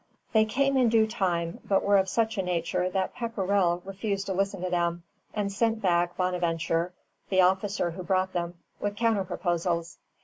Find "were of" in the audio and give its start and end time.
1.83-2.09